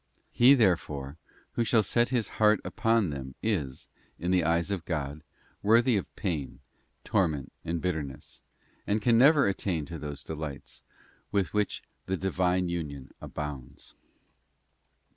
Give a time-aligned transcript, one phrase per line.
[0.31, 1.17] He, therefore,
[1.51, 5.21] who shall set his heart upon them is, in the eyes of God,
[5.61, 6.59] worthy of pain,
[7.03, 8.41] torment, and bitterness,
[8.87, 10.81] and can never attain to those delights
[11.31, 13.93] with which the Divine union abounds.